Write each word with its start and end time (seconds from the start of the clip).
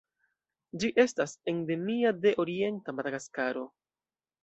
Ĝi 0.83 0.89
estas 1.03 1.35
endemia 1.53 2.17
de 2.25 2.35
orienta 2.47 2.99
Madagaskaro. 3.01 3.71